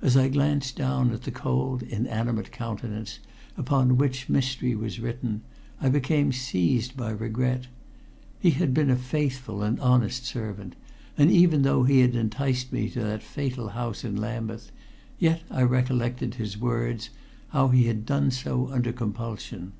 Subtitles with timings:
[0.00, 3.18] As I glanced down at the cold, inanimate countenance
[3.54, 5.42] upon which mystery was written,
[5.78, 7.66] I became seized by regret.
[8.40, 10.74] He had been a faithful and honest servant,
[11.18, 14.72] and even though he had enticed me to that fatal house in Lambeth,
[15.18, 17.10] yet I recollected his words,
[17.50, 19.72] how he had done so under compulsion.